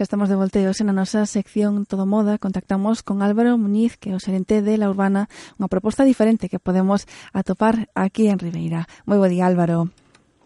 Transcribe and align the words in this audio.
Xa 0.00 0.04
estamos 0.08 0.30
de 0.32 0.40
volteo 0.40 0.72
e 0.72 0.84
na 0.88 0.96
nosa 0.96 1.28
sección 1.28 1.84
Todo 1.84 2.08
Moda 2.08 2.40
contactamos 2.40 3.04
con 3.04 3.20
Álvaro 3.20 3.60
Muñiz, 3.60 4.00
que 4.00 4.08
é 4.08 4.16
o 4.16 4.22
xerente 4.24 4.64
de 4.64 4.80
La 4.80 4.88
Urbana, 4.88 5.28
unha 5.60 5.68
proposta 5.68 6.08
diferente 6.08 6.48
que 6.48 6.56
podemos 6.56 7.04
atopar 7.36 7.92
aquí 7.92 8.32
en 8.32 8.40
Ribeira. 8.40 8.88
Moi 9.04 9.20
bo 9.20 9.28
día, 9.28 9.44
Álvaro. 9.44 9.92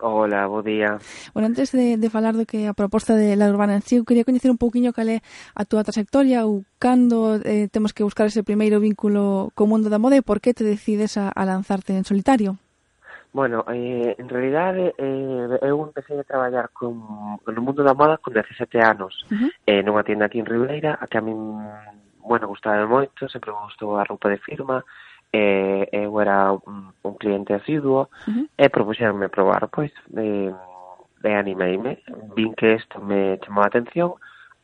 Hola, 0.02 0.50
bo 0.50 0.66
día. 0.66 0.98
Bueno, 1.38 1.54
antes 1.54 1.70
de, 1.70 1.94
de 2.02 2.08
falar 2.10 2.34
do 2.34 2.50
que 2.50 2.66
a 2.66 2.74
proposta 2.74 3.14
de 3.14 3.38
La 3.38 3.46
Urbana 3.46 3.78
en 3.78 3.86
sí, 3.86 3.94
eu 3.94 4.02
quería 4.02 4.26
coñecer 4.26 4.50
un 4.50 4.58
pouquiño 4.58 4.90
cal 4.90 5.06
é 5.06 5.22
a 5.54 5.62
túa 5.62 5.86
trayectoria 5.86 6.42
ou 6.50 6.66
cando 6.82 7.38
eh, 7.46 7.70
temos 7.70 7.94
que 7.94 8.02
buscar 8.02 8.26
ese 8.26 8.42
primeiro 8.42 8.82
vínculo 8.82 9.54
co 9.54 9.70
mundo 9.70 9.86
da 9.86 10.02
moda 10.02 10.18
e 10.18 10.26
por 10.26 10.42
que 10.42 10.50
te 10.50 10.66
decides 10.66 11.14
a, 11.14 11.30
a 11.30 11.46
lanzarte 11.46 11.94
en 11.94 12.02
solitario? 12.02 12.58
Bueno, 13.34 13.64
eh, 13.66 14.14
en 14.16 14.28
realidade 14.28 14.94
eh, 14.96 15.58
eu 15.62 15.82
empecé 15.82 16.14
a 16.16 16.22
traballar 16.22 16.70
con, 16.70 17.02
no 17.44 17.62
mundo 17.66 17.82
da 17.82 17.92
moda 17.92 18.16
con 18.18 18.32
17 18.32 18.78
anos 18.80 19.26
uh 19.26 19.34
-huh. 19.34 19.50
eh, 19.66 19.82
nunha 19.82 20.06
tienda 20.06 20.26
aquí 20.26 20.38
en 20.38 20.46
Ribeira 20.46 20.94
a 21.02 21.10
que 21.10 21.18
a 21.18 21.20
min, 21.20 21.34
bueno, 22.22 22.46
gustaba 22.46 22.86
moito 22.86 23.26
sempre 23.28 23.50
me 23.50 23.58
gustou 23.66 23.98
a 23.98 24.06
roupa 24.06 24.30
de 24.30 24.38
firma 24.38 24.86
eh, 25.34 25.82
eu 25.90 26.14
era 26.22 26.54
un, 26.54 26.94
un 27.02 27.14
cliente 27.18 27.58
asiduo 27.58 28.06
uh 28.06 28.30
-huh. 28.30 28.46
e 28.54 28.70
propuxeronme 28.70 29.26
probar 29.28 29.66
pois 29.66 29.90
eh, 30.14 30.54
e 31.24 31.32
animeime, 31.34 31.98
vin 32.36 32.54
que 32.54 32.78
isto 32.78 33.02
me 33.02 33.42
chamou 33.42 33.64
a 33.64 33.66
atención 33.66 34.14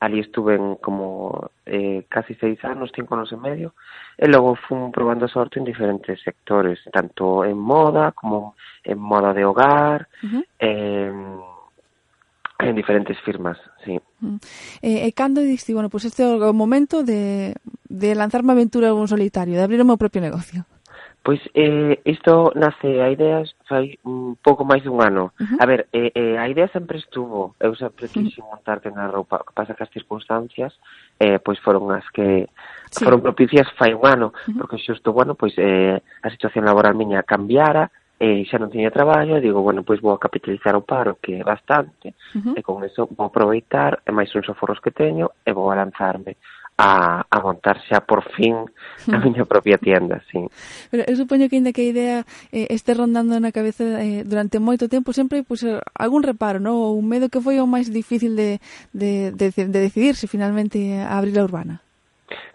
ali 0.01 0.21
estuve 0.21 0.57
en 0.57 0.77
como 0.77 1.51
eh, 1.67 2.07
casi 2.09 2.35
seis 2.35 2.59
anos, 2.65 2.91
cinco 2.95 3.15
anos 3.15 3.31
e 3.33 3.37
medio, 3.37 3.77
e 4.17 4.27
logo 4.27 4.57
fun 4.57 4.89
probando 4.91 5.29
sorte 5.29 5.61
en 5.61 5.69
diferentes 5.69 6.19
sectores, 6.25 6.81
tanto 6.91 7.45
en 7.45 7.57
moda 7.61 8.13
como 8.13 8.57
en 8.83 8.99
moda 8.99 9.37
de 9.37 9.45
hogar, 9.45 10.09
uh 10.25 10.27
-huh. 10.27 10.45
eh, 10.59 11.13
en 12.61 12.75
diferentes 12.75 13.21
firmas, 13.21 13.61
sí. 13.85 14.01
Uh 14.25 14.37
-huh. 14.37 14.39
Eh, 14.81 15.05
e 15.07 15.13
cando 15.13 15.45
diste, 15.45 15.77
bueno, 15.77 15.93
pues 15.93 16.09
este 16.09 16.25
é 16.25 16.29
o 16.33 16.57
momento 16.57 17.05
de, 17.05 17.55
de 17.89 18.17
lanzarme 18.17 18.53
aventura 18.57 18.89
en 18.89 18.97
un 18.97 19.09
solitario, 19.09 19.57
de 19.57 19.65
abrir 19.65 19.81
o 19.81 19.89
meu 19.89 20.01
propio 20.01 20.25
negocio? 20.25 20.65
Pois 21.23 21.41
eh, 21.53 22.01
isto 22.05 22.51
nace 22.57 23.03
a 23.03 23.11
idea 23.11 23.45
fai 23.69 23.99
un 24.09 24.37
pouco 24.41 24.65
máis 24.65 24.81
dun 24.81 25.05
ano. 25.05 25.37
Uh 25.37 25.45
-huh. 25.45 25.59
A 25.61 25.65
ver, 25.69 25.87
eh, 25.93 26.11
eh, 26.17 26.39
a 26.41 26.49
idea 26.49 26.69
sempre 26.73 26.97
estuvo, 26.97 27.55
eu 27.61 27.77
sempre 27.77 28.09
quixen 28.09 28.45
montar 28.49 28.81
tenda 28.81 29.05
de 29.05 29.13
roupa, 29.13 29.37
o 29.37 29.45
que 29.45 29.53
pasa 29.53 29.77
que 29.77 29.85
as 29.85 29.93
circunstancias 29.93 30.73
eh, 31.21 31.37
pois 31.39 31.61
foron 31.61 31.93
as 31.93 32.09
que 32.17 32.49
sí. 32.89 33.05
foron 33.05 33.21
propicias 33.21 33.69
fai 33.77 33.93
un 33.93 34.07
ano, 34.09 34.33
uh 34.33 34.33
-huh. 34.33 34.57
porque 34.65 34.81
xusto, 34.81 35.13
bueno, 35.13 35.37
pois 35.37 35.53
eh, 35.61 36.01
a 36.25 36.29
situación 36.33 36.65
laboral 36.65 36.97
miña 36.97 37.21
cambiara, 37.23 37.93
eh, 38.17 38.41
xa 38.49 38.57
non 38.57 38.73
tiña 38.73 38.89
traballo, 38.89 39.37
e 39.37 39.45
digo, 39.45 39.61
bueno, 39.61 39.85
pois 39.85 40.01
vou 40.01 40.17
a 40.17 40.23
capitalizar 40.25 40.73
o 40.73 40.81
paro, 40.89 41.21
que 41.21 41.37
é 41.37 41.45
bastante, 41.45 42.17
uh 42.33 42.41
-huh. 42.41 42.55
e 42.57 42.61
con 42.65 42.81
eso 42.81 43.05
vou 43.13 43.29
aproveitar, 43.29 44.01
e 44.09 44.11
máis 44.11 44.33
uns 44.33 44.49
aforros 44.49 44.81
que 44.81 44.89
teño, 44.89 45.37
e 45.45 45.53
vou 45.53 45.69
a 45.69 45.77
lanzarme. 45.77 46.33
Uh 46.41 46.60
a, 46.81 47.27
a 47.29 47.37
montar 47.45 47.77
xa 47.85 48.01
por 48.01 48.25
fin 48.33 48.57
a 49.13 49.17
hmm. 49.17 49.21
miña 49.21 49.45
propia 49.45 49.77
tienda, 49.77 50.25
sí. 50.33 50.41
Pero 50.89 51.05
eu 51.05 51.13
supoño 51.13 51.53
que 51.53 51.61
ainda 51.61 51.77
que 51.77 51.85
a 51.85 51.93
idea 51.93 52.17
eh, 52.57 52.73
este 52.73 52.97
rondando 52.97 53.37
na 53.37 53.53
cabeza 53.53 53.85
eh, 54.01 54.25
durante 54.25 54.57
moito 54.57 54.89
tempo 54.89 55.13
sempre 55.13 55.45
pues, 55.45 55.61
algún 55.93 56.25
reparo, 56.25 56.57
¿no? 56.57 56.81
Ou 56.81 56.97
medo 57.05 57.29
que 57.29 57.45
foi 57.45 57.61
o 57.61 57.69
máis 57.69 57.93
difícil 57.93 58.33
de, 58.33 58.65
de, 58.97 59.29
de, 59.37 59.53
de 59.53 59.81
decidirse 59.85 60.25
finalmente 60.25 60.97
a 61.05 61.21
abrir 61.21 61.37
a 61.37 61.45
urbana? 61.45 61.85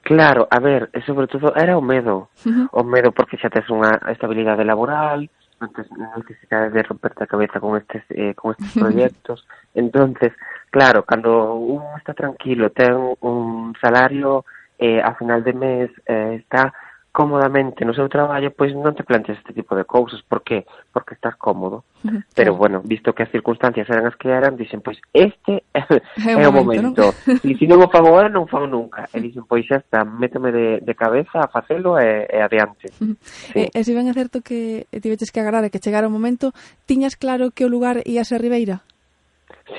Claro, 0.01 0.49
a 0.49 0.57
ver, 0.57 0.89
e 0.89 1.05
sobre 1.05 1.29
todo 1.29 1.53
era 1.53 1.77
o 1.77 1.83
medo. 1.85 2.33
Uh 2.45 2.49
-huh. 2.49 2.67
O 2.73 2.81
medo 2.81 3.13
porque 3.13 3.37
xa 3.37 3.53
tes 3.53 3.69
unha 3.69 3.93
estabilidade 4.09 4.65
laboral, 4.65 5.29
non 5.61 5.69
tes 5.69 5.85
necesidade 5.93 6.73
de 6.73 6.81
romperte 6.81 7.23
a 7.23 7.29
cabeza 7.29 7.61
con 7.61 7.77
estes, 7.77 8.01
eh, 8.09 8.33
con 8.33 8.57
estes 8.57 8.73
proxectos. 8.81 9.45
entonces 9.77 10.33
Claro, 10.75 11.03
cando 11.05 11.55
un 11.55 11.95
está 11.95 12.13
tranquilo, 12.13 12.69
ten 12.69 12.91
un 13.23 13.71
salario 13.79 14.43
eh, 14.77 14.99
a 14.99 15.15
final 15.15 15.41
de 15.41 15.53
mes, 15.53 15.89
eh, 16.03 16.35
está 16.43 16.73
cómodamente 17.13 17.87
no 17.87 17.95
seu 17.95 18.11
traballo, 18.11 18.51
pois 18.51 18.75
non 18.75 18.91
te 18.91 19.07
planteas 19.07 19.39
este 19.39 19.55
tipo 19.55 19.71
de 19.71 19.87
cousas, 19.87 20.19
por 20.27 20.43
qué? 20.43 20.67
Porque 20.91 21.15
estás 21.15 21.39
cómodo. 21.39 21.87
Uh 22.03 22.11
-huh. 22.11 22.21
Pero 22.35 22.59
bueno, 22.59 22.83
visto 22.83 23.15
que 23.15 23.23
as 23.23 23.31
circunstancias 23.31 23.87
eran 23.87 24.03
as 24.03 24.19
que 24.19 24.27
eran, 24.27 24.59
dicen, 24.59 24.83
pois 24.83 24.99
este 25.15 25.63
é, 25.71 25.79
é 26.27 26.43
o 26.43 26.51
momento. 26.51 27.15
E 27.23 27.55
se 27.55 27.55
si 27.55 27.71
non 27.71 27.79
o 27.79 27.87
fago 27.87 28.11
agora, 28.11 28.27
eh, 28.27 28.35
non 28.35 28.43
o 28.43 28.51
fago 28.51 28.67
nunca. 28.67 29.07
E 29.15 29.23
dicen, 29.23 29.47
pois 29.47 29.63
xa 29.63 29.79
está, 29.79 30.03
méteme 30.03 30.51
de, 30.51 30.83
de 30.83 30.91
cabeza 30.91 31.39
eh, 31.39 31.39
eh, 31.39 31.45
a 31.47 31.53
facelo 31.55 31.95
e, 31.95 32.27
e 32.27 32.43
adiante. 32.43 32.91
Uh 32.99 33.15
-huh. 33.15 33.17
sí. 33.23 33.63
E, 33.63 33.71
e 33.71 33.79
se 33.79 33.95
ben 33.95 34.11
é 34.11 34.13
certo 34.13 34.43
que 34.43 34.91
tiveches 34.91 35.31
que 35.31 35.39
agarrar 35.39 35.63
e 35.63 35.71
que 35.71 35.79
chegara 35.79 36.03
o 36.03 36.11
momento, 36.11 36.51
tiñas 36.83 37.15
claro 37.15 37.55
que 37.55 37.63
o 37.63 37.71
lugar 37.71 38.03
ia 38.03 38.27
ser 38.27 38.43
Ribeira? 38.43 38.83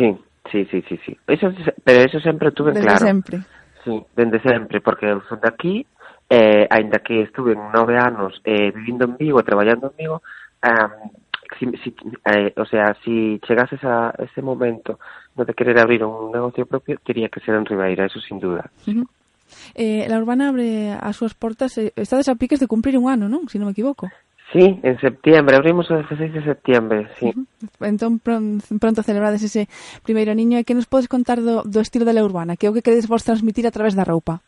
Sí, 0.00 0.16
Sí, 0.50 0.64
sí, 0.70 0.82
sí, 0.88 0.98
sí. 1.04 1.16
Eso, 1.26 1.52
pero 1.84 2.00
eso 2.00 2.20
sempre 2.20 2.52
tuve 2.52 2.72
Desde 2.72 2.86
claro. 2.86 3.06
sempre. 3.06 3.40
Sí, 3.84 4.02
dende 4.16 4.40
sempre, 4.40 4.80
porque 4.80 5.06
eu 5.06 5.22
son 5.28 5.38
daqui, 5.40 5.86
eh, 6.28 6.66
ainda 6.70 6.98
que 6.98 7.22
estuve 7.22 7.52
en 7.54 7.70
nove 7.70 7.94
anos 7.96 8.34
eh, 8.44 8.72
vivindo 8.74 9.04
en 9.06 9.16
Vigo, 9.16 9.42
traballando 9.42 9.90
en 9.90 9.96
Vigo, 9.96 10.22
um, 10.66 11.10
si, 11.58 11.66
si, 11.78 11.94
eh, 12.24 12.52
o 12.56 12.64
sea, 12.64 12.96
si 13.04 13.38
chegases 13.46 13.82
a 13.84 14.12
ese 14.18 14.42
momento 14.42 14.98
no 15.36 15.46
querer 15.46 15.78
abrir 15.78 16.02
un 16.02 16.32
negocio 16.32 16.66
propio, 16.66 16.98
teria 17.04 17.28
que 17.28 17.40
ser 17.40 17.54
en 17.54 17.64
Ribeira, 17.64 18.06
eso 18.06 18.20
sin 18.20 18.40
duda. 18.40 18.70
Uh 18.86 18.90
-huh. 18.90 19.06
Eh, 19.74 20.06
la 20.08 20.18
Urbana 20.18 20.48
abre 20.48 20.92
as 20.98 21.14
súas 21.14 21.34
portas, 21.34 21.78
eh, 21.78 21.92
estades 21.94 22.28
a 22.28 22.34
piques 22.34 22.58
de 22.58 22.66
cumprir 22.66 22.98
un 22.98 23.06
ano, 23.06 23.28
non? 23.28 23.46
Si 23.46 23.58
non 23.58 23.70
me 23.70 23.74
equivoco. 23.76 24.10
Sí, 24.52 24.78
en 24.82 24.98
septiembre, 25.00 25.56
abrimos 25.56 25.90
o 25.90 25.96
16 25.96 26.32
de 26.32 26.42
septiembre, 26.44 27.08
sí. 27.18 27.34
Entón 27.80 28.20
pronto 28.20 29.02
celebrades 29.02 29.42
ese 29.42 29.66
primeiro 30.06 30.34
niño 30.38 30.56
e 30.58 30.64
que 30.64 30.76
nos 30.78 30.86
podes 30.86 31.10
contar 31.10 31.42
do, 31.42 31.66
do 31.66 31.80
estilo 31.82 32.06
da 32.06 32.14
urbana, 32.22 32.54
que 32.54 32.66
é 32.66 32.70
o 32.70 32.74
que 32.74 32.84
queredes 32.84 33.10
vos 33.10 33.26
transmitir 33.26 33.66
a 33.66 33.74
través 33.74 33.98
da 33.98 34.06
roupa? 34.06 34.38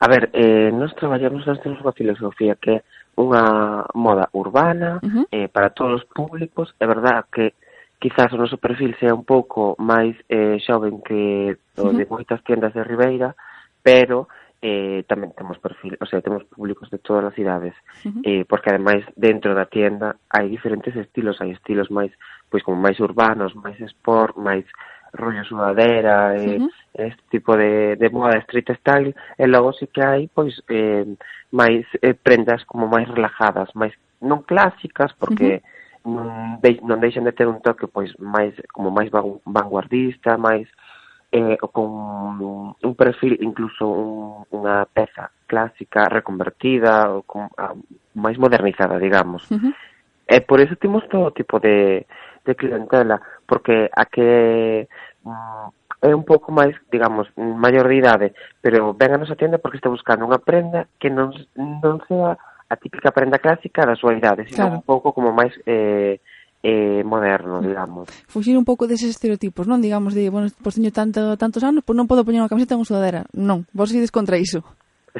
A 0.00 0.06
ver, 0.08 0.28
eh, 0.36 0.70
nos 0.72 0.92
traballamos 0.94 1.48
nós 1.48 1.60
temos 1.64 1.80
unha 1.80 1.96
filosofía 1.96 2.60
que 2.60 2.80
é 2.80 2.84
unha 3.16 3.88
moda 3.96 4.28
urbana 4.36 5.00
uh 5.00 5.08
-huh. 5.08 5.24
eh, 5.32 5.48
para 5.48 5.72
todos 5.72 6.00
os 6.00 6.04
públicos, 6.12 6.76
é 6.76 6.86
verdad 6.86 7.24
que 7.32 7.56
quizás 7.98 8.28
o 8.32 8.38
noso 8.38 8.60
perfil 8.60 8.94
sea 9.00 9.16
un 9.16 9.24
pouco 9.24 9.74
máis 9.80 10.14
eh, 10.28 10.60
xoven 10.62 11.00
que 11.02 11.56
o 11.80 11.90
de 11.96 12.06
moitas 12.06 12.44
tiendas 12.44 12.76
de 12.76 12.84
Ribeira, 12.84 13.34
pero 13.82 14.28
eh, 14.60 15.06
tamén 15.06 15.30
temos 15.38 15.58
perfil, 15.62 15.94
o 16.02 16.06
sea, 16.06 16.18
temos 16.18 16.42
públicos 16.50 16.90
de 16.90 16.98
todas 16.98 17.30
as 17.30 17.34
cidades, 17.38 17.74
uh 18.02 18.10
-huh. 18.10 18.22
eh, 18.26 18.42
porque 18.44 18.70
ademais 18.70 19.06
dentro 19.14 19.54
da 19.54 19.70
tienda 19.70 20.18
hai 20.34 20.50
diferentes 20.50 20.94
estilos, 20.98 21.38
hai 21.38 21.54
estilos 21.54 21.90
máis, 21.94 22.10
pois 22.50 22.66
como 22.66 22.82
máis 22.82 22.98
urbanos, 22.98 23.54
máis 23.54 23.78
sport, 23.94 24.34
máis 24.34 24.66
rollo 25.14 25.46
sudadera, 25.46 26.34
uh 26.34 26.42
-huh. 26.42 26.70
eh, 26.98 27.14
este 27.14 27.24
tipo 27.30 27.54
de, 27.54 27.94
de 27.94 28.08
moda 28.10 28.42
street 28.42 28.74
style, 28.82 29.14
e 29.38 29.44
logo 29.46 29.70
sí 29.78 29.86
que 29.86 30.02
hai 30.02 30.26
pois 30.26 30.58
eh, 30.66 31.06
máis 31.54 31.86
eh, 32.02 32.18
prendas 32.18 32.66
como 32.66 32.90
máis 32.90 33.06
relajadas, 33.06 33.70
máis 33.78 33.94
non 34.18 34.42
clásicas, 34.42 35.14
porque 35.14 35.48
uh 35.48 35.62
-huh 35.62 35.76
non, 36.08 36.58
de, 36.62 36.80
non 36.82 37.00
deixan 37.00 37.24
de 37.28 37.36
ter 37.36 37.46
un 37.46 37.60
toque 37.60 37.86
pois 37.86 38.14
máis 38.18 38.54
como 38.72 38.90
máis 38.90 39.10
vanguardista, 39.44 40.40
máis 40.40 40.66
eh, 41.32 41.56
con 41.72 42.74
un, 42.82 42.94
perfil 42.94 43.36
incluso 43.40 43.86
un, 43.86 44.44
unha 44.50 44.88
peza 44.88 45.28
clásica 45.46 46.08
reconvertida 46.08 47.12
ou 47.12 47.22
con, 47.24 47.48
a, 47.56 47.76
máis 48.16 48.40
modernizada, 48.40 48.96
digamos. 48.96 49.44
Uh 49.52 49.60
-huh. 49.60 49.72
E 50.28 50.40
por 50.44 50.60
eso 50.60 50.76
temos 50.76 51.08
todo 51.08 51.32
tipo 51.32 51.60
de, 51.60 52.04
de 52.44 52.52
clientela, 52.54 53.20
porque 53.48 53.88
a 53.92 54.04
que 54.04 54.88
mm, 55.24 55.66
é 56.02 56.14
un 56.14 56.24
pouco 56.24 56.52
máis, 56.52 56.76
digamos, 56.92 57.26
maior 57.36 57.88
de 57.88 57.96
idade, 57.96 58.28
pero 58.60 58.94
ven 58.94 59.12
a 59.14 59.20
nosa 59.20 59.36
tienda 59.36 59.58
porque 59.58 59.80
está 59.80 59.88
buscando 59.88 60.24
unha 60.28 60.38
prenda 60.38 60.86
que 61.00 61.10
non, 61.10 61.34
non 61.56 61.98
sea 62.06 62.38
a 62.68 62.74
típica 62.76 63.10
prenda 63.10 63.40
clásica 63.40 63.88
da 63.88 63.96
súa 63.96 64.14
idade, 64.14 64.44
sino 64.46 64.68
claro. 64.68 64.78
un 64.78 64.84
pouco 64.84 65.16
como 65.16 65.32
máis 65.32 65.56
eh, 65.64 66.20
eh, 66.62 67.02
moderno, 67.04 67.60
mm. 67.60 67.66
digamos. 67.66 68.06
Fuxir 68.26 68.58
un 68.58 68.66
pouco 68.66 68.86
deses 68.86 69.10
estereotipos, 69.10 69.66
non? 69.70 69.78
Digamos, 69.78 70.14
de, 70.14 70.30
bueno, 70.30 70.50
pois 70.62 70.74
teño 70.74 70.90
tanto, 70.90 71.38
tantos 71.38 71.62
anos, 71.62 71.86
pois 71.86 71.94
non 71.94 72.10
podo 72.10 72.26
poñer 72.26 72.42
unha 72.42 72.50
camiseta 72.50 72.74
en 72.74 72.82
unha 72.82 72.90
sudadera. 72.90 73.20
Non, 73.34 73.66
vos 73.70 73.94
ides 73.94 74.10
contra 74.10 74.38
iso. 74.38 74.66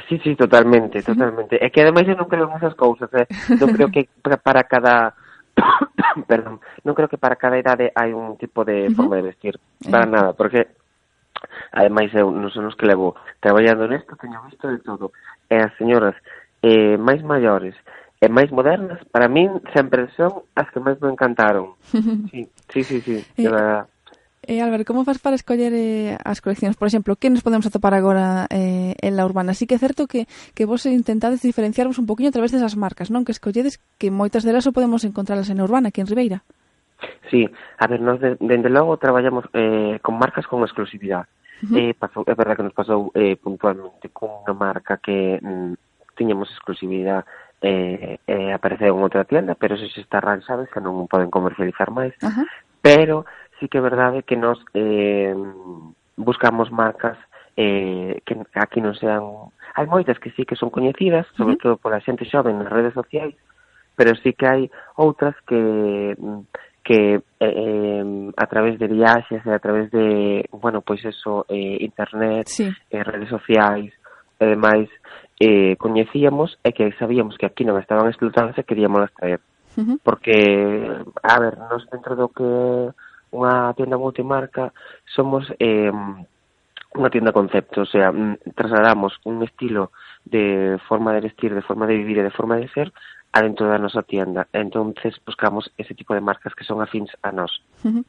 Sí, 0.07 0.19
sí, 0.23 0.35
totalmente, 0.35 1.01
totalmente. 1.01 1.57
É 1.59 1.71
que 1.73 1.81
ademais 1.81 2.07
eu 2.07 2.15
non 2.15 2.29
creo 2.29 2.47
esas 2.55 2.75
cousas, 2.75 3.09
eh? 3.15 3.27
non 3.59 3.73
creo 3.73 3.89
que 3.91 4.07
para 4.45 4.63
cada 4.63 5.15
perdón, 6.29 6.59
non 6.85 6.95
creo 6.95 7.09
que 7.09 7.19
para 7.19 7.35
cada 7.35 7.59
idade 7.59 7.91
hai 7.95 8.15
un 8.15 8.37
tipo 8.39 8.63
de 8.63 8.87
forma 8.95 9.19
de 9.19 9.27
vestir, 9.33 9.55
eh. 9.57 9.91
para 9.91 10.07
uh 10.07 10.11
nada, 10.11 10.31
porque 10.33 10.71
ademais 11.71 12.11
eu 12.15 12.31
non 12.31 12.51
son 12.51 12.67
os 12.67 12.75
que 12.75 12.87
levo 12.87 13.15
traballando 13.39 13.87
nesto 13.87 14.15
teño 14.15 14.43
visto 14.47 14.67
de 14.67 14.79
todo. 14.79 15.11
E 15.51 15.55
as 15.59 15.73
señoras 15.75 16.15
eh, 16.63 16.95
máis 16.95 17.23
maiores 17.23 17.75
e 18.19 18.27
máis 18.27 18.51
modernas, 18.51 18.99
para 19.15 19.31
min 19.31 19.63
sempre 19.71 20.11
son 20.19 20.43
as 20.51 20.67
que 20.71 20.83
máis 20.83 20.99
me 20.99 21.11
encantaron. 21.11 21.79
Sí, 22.31 22.45
sí, 22.69 22.83
sí, 22.83 22.97
sí 23.01 23.15
eh, 23.15 23.25
de 23.35 23.47
eh, 23.47 23.51
verdad. 23.51 23.87
Eh, 24.43 24.61
Álvaro, 24.61 24.83
como 24.83 25.05
faz 25.05 25.19
para 25.19 25.35
escoller 25.35 25.71
eh, 25.75 26.17
as 26.25 26.41
coleccións? 26.41 26.75
Por 26.75 26.87
exemplo, 26.87 27.15
que 27.15 27.29
nos 27.29 27.43
podemos 27.43 27.67
atopar 27.67 27.93
agora 27.93 28.47
eh, 28.49 28.95
en 28.99 29.13
la 29.15 29.23
urbana? 29.23 29.53
Sí 29.53 29.67
que 29.67 29.75
é 29.75 29.83
certo 29.83 30.07
que, 30.07 30.27
que 30.55 30.65
vos 30.65 30.83
intentades 30.87 31.43
diferenciarvos 31.43 31.99
un 31.99 32.07
poquinho 32.07 32.29
a 32.29 32.35
través 32.35 32.51
desas 32.51 32.75
marcas, 32.75 33.07
non? 33.13 33.23
Que 33.23 33.31
escolledes 33.35 33.79
que 33.99 34.11
moitas 34.11 34.43
delas 34.43 34.67
o 34.67 34.75
podemos 34.75 35.07
encontralas 35.07 35.47
en 35.53 35.63
urbana, 35.63 35.91
aquí 35.93 36.03
en 36.03 36.09
Ribeira. 36.09 36.43
Sí, 37.31 37.47
a 37.79 37.85
ver, 37.87 38.01
nós 38.03 38.19
de, 38.19 38.35
dende 38.39 38.67
logo 38.67 38.99
traballamos 38.99 39.47
eh, 39.55 39.99
con 40.03 40.19
marcas 40.19 40.47
con 40.47 40.63
exclusividade. 40.63 41.27
Uh 41.63 41.67
-huh. 41.67 41.77
eh, 41.77 41.93
pasou, 41.93 42.23
é 42.25 42.35
verdad 42.35 42.55
que 42.55 42.65
nos 42.67 42.75
pasou 42.75 43.11
eh, 43.15 43.35
puntualmente 43.35 44.07
con 44.11 44.31
unha 44.43 44.55
marca 44.55 44.97
que 44.97 45.39
mm, 45.39 45.75
tiñamos 46.15 46.51
exclusividade 46.51 47.27
eh, 47.61 48.19
eh, 48.27 48.51
apareceu 48.53 48.95
en 48.95 49.03
outra 49.03 49.25
tienda, 49.25 49.55
pero 49.55 49.77
se 49.77 49.85
está 49.99 50.21
sabes 50.47 50.69
que 50.71 50.79
non 50.79 51.07
poden 51.11 51.31
comercializar 51.31 51.91
máis. 51.91 52.15
Ajá. 52.23 52.43
Pero 52.81 53.25
sí 53.59 53.67
que 53.67 53.79
é 53.79 53.83
verdade 53.83 54.23
que 54.23 54.39
nos 54.39 54.59
eh, 54.73 55.35
buscamos 56.15 56.71
marcas 56.71 57.17
eh, 57.57 58.21
que 58.25 58.39
aquí 58.55 58.79
non 58.79 58.95
sean... 58.95 59.51
Hai 59.75 59.85
moitas 59.85 60.17
que 60.19 60.31
sí 60.31 60.47
que 60.47 60.55
son 60.55 60.71
coñecidas, 60.71 61.27
sobre 61.35 61.55
uh 61.55 61.57
-huh. 61.59 61.75
todo 61.75 61.81
pola 61.83 61.99
xente 61.99 62.23
xoven 62.23 62.55
nas 62.55 62.71
redes 62.71 62.95
sociais, 62.95 63.35
pero 63.95 64.15
sí 64.23 64.31
que 64.31 64.47
hai 64.47 64.61
outras 64.95 65.35
que 65.43 66.15
que 66.83 67.15
eh, 67.15 67.21
eh, 67.39 68.31
a 68.35 68.45
través 68.47 68.79
de 68.79 68.87
viaxes 68.87 69.45
e 69.45 69.51
a 69.51 69.59
través 69.59 69.91
de, 69.91 70.47
bueno, 70.49 70.81
pois 70.81 71.03
eso, 71.05 71.45
eh, 71.47 71.77
internet, 71.85 72.47
sí. 72.47 72.65
eh, 72.89 73.03
redes 73.03 73.29
sociais, 73.29 73.93
ademais 74.39 74.89
eh, 75.39 75.75
coñecíamos 75.77 76.59
e 76.63 76.71
que 76.71 76.91
sabíamos 76.99 77.37
que 77.37 77.47
aquí 77.47 77.63
non 77.63 77.79
estaban 77.79 78.11
explotadas 78.11 78.57
e 78.59 78.67
queríamos 78.67 79.07
traer. 79.15 79.39
Uh 79.77 79.83
-huh. 79.83 79.97
Porque, 80.03 80.35
a 81.23 81.35
ver, 81.39 81.55
nos 81.59 81.87
dentro 81.87 82.15
do 82.15 82.27
que 82.33 82.49
unha 83.31 83.71
tienda 83.77 84.01
multimarca 84.01 84.73
somos 85.05 85.45
eh, 85.61 85.93
unha 86.89 87.09
tienda 87.13 87.31
concepto, 87.31 87.85
o 87.85 87.89
sea, 87.89 88.09
mm, 88.09 88.57
trasladamos 88.57 89.13
un 89.23 89.45
estilo 89.45 89.93
de 90.25 90.77
forma 90.89 91.13
de 91.13 91.21
vestir, 91.21 91.53
de 91.53 91.61
forma 91.61 91.85
de 91.85 92.01
vivir 92.01 92.17
e 92.17 92.25
de 92.25 92.33
forma 92.33 92.57
de 92.57 92.67
ser 92.73 92.89
adentro 93.31 93.69
da 93.69 93.77
nosa 93.77 94.01
tienda. 94.01 94.49
Entonces 94.53 95.13
buscamos 95.21 95.69
ese 95.77 95.93
tipo 95.93 96.17
de 96.17 96.21
marcas 96.21 96.57
que 96.57 96.65
son 96.65 96.81
afins 96.81 97.13
a 97.21 97.31
nós. 97.31 97.61
Uh 97.85 98.01
-huh. 98.01 98.03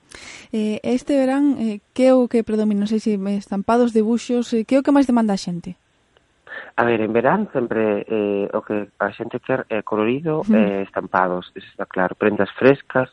eh, 0.52 0.80
este 0.82 1.12
verán, 1.14 1.60
eh, 1.60 1.80
que 1.92 2.08
é 2.08 2.12
o 2.16 2.24
que 2.26 2.40
predomina? 2.40 2.88
Non 2.88 2.90
sei 2.90 3.04
se 3.04 3.20
estampados, 3.36 3.92
debuxos, 3.92 4.56
eh, 4.56 4.64
que 4.64 4.74
é 4.76 4.78
o 4.80 4.84
que 4.84 4.96
máis 4.96 5.04
demanda 5.04 5.36
a 5.36 5.40
xente? 5.40 5.76
A 6.76 6.84
ver, 6.84 7.00
en 7.00 7.12
verán 7.12 7.48
sempre 7.52 8.04
eh, 8.08 8.48
o 8.52 8.60
que 8.62 8.88
a 8.98 9.12
xente 9.12 9.40
quer 9.40 9.66
é 9.68 9.82
colorido 9.82 10.42
e 10.48 10.54
eh, 10.54 10.82
estampados, 10.82 11.52
eso 11.54 11.68
está 11.68 11.84
claro, 11.84 12.16
prendas 12.16 12.50
frescas, 12.56 13.12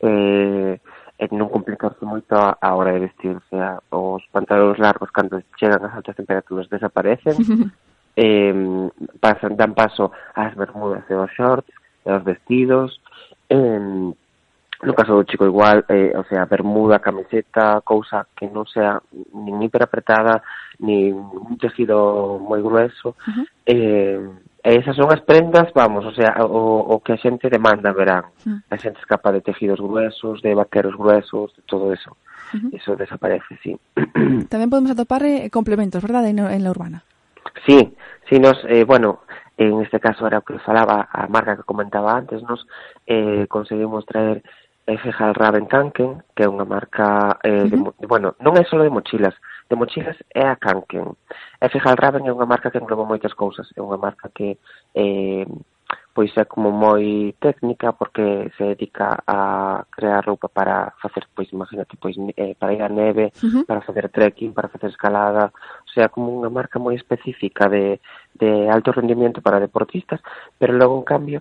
eh, 0.00 0.78
e 1.18 1.24
non 1.34 1.50
complicarse 1.50 2.06
moito 2.06 2.30
a, 2.38 2.54
a 2.62 2.78
hora 2.78 2.94
de 2.94 3.10
vestirse. 3.10 3.54
A, 3.58 3.82
os 3.90 4.22
pantalóns 4.30 4.78
largos, 4.78 5.10
cando 5.10 5.42
chegan 5.58 5.82
as 5.82 5.94
altas 5.98 6.14
temperaturas, 6.14 6.70
desaparecen, 6.70 7.34
eh, 8.14 8.54
pasan, 9.18 9.58
dan 9.58 9.74
paso 9.74 10.14
ás 10.38 10.54
bermudas 10.54 11.02
e 11.10 11.14
aos 11.18 11.34
shorts, 11.34 11.74
e 12.06 12.08
aos 12.14 12.22
vestidos, 12.22 13.02
eh, 13.50 14.14
No 14.82 14.94
caso 14.94 15.14
do 15.18 15.26
chico 15.26 15.44
igual, 15.44 15.84
eh, 15.88 16.14
o 16.14 16.22
sea, 16.30 16.46
bermuda, 16.46 17.02
camiseta, 17.02 17.82
cousa 17.82 18.30
que 18.36 18.46
non 18.46 18.62
sea 18.70 19.02
nin 19.34 19.58
hiperapretada, 19.58 20.38
nin 20.78 21.18
un 21.18 21.58
tejido 21.58 22.38
moi 22.38 22.62
grueso. 22.62 23.18
Uh 23.26 23.42
-huh. 23.42 23.46
eh, 23.66 24.22
e 24.62 24.70
esas 24.78 24.94
son 24.94 25.10
as 25.10 25.18
prendas, 25.26 25.74
vamos, 25.74 26.06
o 26.06 26.14
sea, 26.14 26.46
o, 26.46 26.78
o 26.94 27.02
que 27.02 27.14
a 27.14 27.18
xente 27.18 27.50
demanda 27.50 27.90
verán. 27.90 28.30
Uh 28.46 28.54
-huh. 28.54 28.58
A 28.70 28.78
xente 28.78 29.02
escapa 29.02 29.34
de 29.34 29.42
tejidos 29.42 29.82
gruesos, 29.82 30.42
de 30.46 30.54
vaqueros 30.54 30.94
gruesos, 30.94 31.50
de 31.58 31.62
todo 31.66 31.90
eso. 31.90 32.14
Uh 32.54 32.70
-huh. 32.70 32.78
Eso 32.78 32.94
desaparece, 32.94 33.58
sí. 33.58 33.74
Tamén 34.52 34.70
podemos 34.70 34.94
atopar 34.94 35.26
eh, 35.26 35.50
complementos, 35.50 35.98
verdade, 35.98 36.30
en, 36.30 36.38
en 36.38 36.62
la 36.62 36.70
urbana. 36.70 37.02
Sí, 37.66 37.82
sí, 38.30 38.38
nos, 38.38 38.62
eh, 38.70 38.86
bueno, 38.86 39.26
en 39.58 39.82
este 39.82 39.98
caso 39.98 40.26
era 40.26 40.38
o 40.38 40.46
que 40.46 40.58
falaba 40.62 41.08
a 41.10 41.26
marca 41.26 41.56
que 41.58 41.66
comentaba 41.66 42.14
antes, 42.14 42.42
nos 42.46 42.66
eh, 43.06 43.46
conseguimos 43.50 44.06
traer 44.06 44.42
Fegal 44.96 45.34
Raven 45.34 45.66
Kanken, 45.66 46.24
que 46.32 46.44
é 46.44 46.48
unha 46.48 46.64
marca, 46.64 47.36
eh, 47.44 47.68
de, 47.68 47.76
uh 47.76 47.92
-huh. 47.92 47.94
de, 48.00 48.06
bueno, 48.08 48.32
non 48.40 48.56
é 48.56 48.64
só 48.64 48.80
de 48.80 48.88
mochilas, 48.88 49.36
de 49.68 49.76
mochilas 49.76 50.16
é 50.32 50.48
a 50.48 50.56
Kanken. 50.56 51.12
Fegal 51.68 52.00
Raven 52.00 52.24
é 52.24 52.32
unha 52.32 52.48
marca 52.48 52.72
que 52.72 52.80
engloba 52.80 53.04
moitas 53.04 53.36
cousas, 53.36 53.68
é 53.76 53.80
unha 53.84 54.00
marca 54.00 54.32
que 54.32 54.56
eh, 54.96 55.44
pois 56.18 56.34
é 56.36 56.44
como 56.44 56.72
moi 56.74 57.30
técnica 57.38 57.92
porque 57.92 58.50
se 58.58 58.74
dedica 58.74 59.22
a 59.22 59.84
crear 59.86 60.24
roupa 60.26 60.48
para 60.48 60.92
facer, 60.98 61.28
pois 61.30 61.46
imagínate, 61.52 61.94
pois 61.94 62.16
eh, 62.34 62.56
para 62.58 62.74
ir 62.74 62.82
á 62.82 62.88
neve, 62.88 63.30
uh 63.38 63.46
-huh. 63.46 63.64
para 63.68 63.84
facer 63.86 64.08
trekking, 64.08 64.52
para 64.52 64.66
facer 64.66 64.90
escalada, 64.90 65.52
o 65.86 65.90
sea, 65.94 66.08
como 66.08 66.34
unha 66.34 66.50
marca 66.50 66.82
moi 66.82 66.98
específica 66.98 67.68
de 67.68 68.00
de 68.34 68.70
alto 68.70 68.90
rendimiento 68.92 69.42
para 69.42 69.60
deportistas, 69.60 70.20
pero 70.58 70.72
logo 70.72 70.98
en 70.98 71.04
cambio 71.04 71.38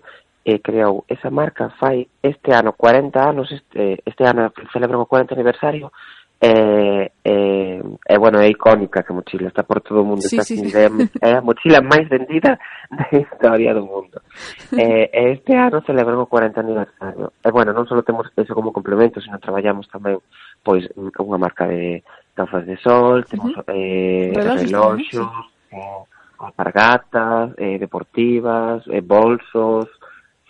eh, 0.47 0.59
creou. 0.63 1.03
Esa 1.09 1.29
marca 1.29 1.69
fai 1.77 2.07
este 2.23 2.53
ano 2.55 2.71
40 2.71 3.19
anos, 3.19 3.51
este, 3.51 3.99
este 4.05 4.23
ano 4.23 4.53
celebran 4.71 5.03
o 5.03 5.05
40 5.05 5.35
aniversario, 5.35 5.91
é, 6.39 7.11
é, 7.25 7.81
é, 8.07 8.17
bueno, 8.17 8.39
é 8.39 8.47
icónica 8.47 9.03
que 9.03 9.11
mochila, 9.11 9.47
está 9.47 9.63
por 9.63 9.81
todo 9.81 10.03
o 10.03 10.05
mundo, 10.05 10.21
sí, 10.21 10.37
está 10.37 10.43
sí. 10.43 10.61
É, 10.73 10.87
é 11.27 11.33
a 11.37 11.41
mochila 11.41 11.81
máis 11.81 12.07
vendida 12.07 12.59
da 12.89 13.07
historia 13.11 13.73
do 13.73 13.83
mundo. 13.85 14.21
Eh, 14.77 15.09
e, 15.11 15.31
este 15.33 15.55
ano 15.55 15.81
celebran 15.81 16.19
o 16.19 16.27
40 16.27 16.59
aniversario. 16.59 17.33
E, 17.43 17.49
bueno, 17.51 17.73
non 17.73 17.89
só 17.89 17.97
temos 18.03 18.29
eso 18.37 18.53
como 18.53 18.71
complemento, 18.71 19.19
sino 19.19 19.39
traballamos 19.41 19.89
tamén 19.89 20.21
pois 20.61 20.85
unha 20.95 21.41
marca 21.41 21.65
de 21.67 22.03
gafas 22.37 22.63
de 22.67 22.77
sol, 22.79 23.25
temos 23.25 23.51
uh 23.57 23.63
-huh. 23.63 23.73
eh, 23.73 24.31
reloxos, 24.35 25.33
eh, 25.73 26.03
alpargatas, 26.37 27.57
eh, 27.57 27.79
deportivas, 27.79 28.85
eh, 28.87 29.01
bolsos, 29.01 29.89